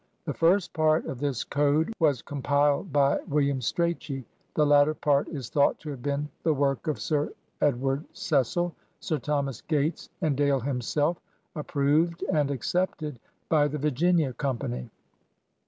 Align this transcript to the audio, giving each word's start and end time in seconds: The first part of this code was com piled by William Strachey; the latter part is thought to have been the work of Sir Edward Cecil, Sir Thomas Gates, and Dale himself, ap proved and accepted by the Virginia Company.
The 0.25 0.33
first 0.33 0.73
part 0.73 1.05
of 1.05 1.19
this 1.19 1.43
code 1.43 1.93
was 1.99 2.23
com 2.23 2.41
piled 2.41 2.91
by 2.91 3.19
William 3.27 3.59
Strachey; 3.61 4.23
the 4.55 4.65
latter 4.65 4.95
part 4.95 5.27
is 5.29 5.47
thought 5.49 5.77
to 5.81 5.91
have 5.91 6.01
been 6.01 6.27
the 6.41 6.55
work 6.55 6.87
of 6.87 6.99
Sir 6.99 7.31
Edward 7.61 8.03
Cecil, 8.11 8.73
Sir 8.99 9.19
Thomas 9.19 9.61
Gates, 9.61 10.09
and 10.19 10.35
Dale 10.35 10.61
himself, 10.61 11.19
ap 11.55 11.67
proved 11.67 12.23
and 12.33 12.49
accepted 12.49 13.19
by 13.47 13.67
the 13.67 13.77
Virginia 13.77 14.33
Company. 14.33 14.89